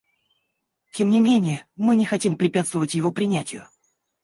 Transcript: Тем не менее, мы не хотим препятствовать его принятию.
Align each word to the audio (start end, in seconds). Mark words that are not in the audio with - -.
Тем 0.93 1.11
не 1.11 1.19
менее, 1.19 1.67
мы 1.75 1.95
не 1.95 2.05
хотим 2.05 2.35
препятствовать 2.35 2.95
его 2.95 3.11
принятию. 3.11 3.67